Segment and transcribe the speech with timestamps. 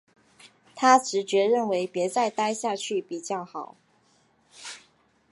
[0.75, 3.75] 她直觉认为別再待下去比较好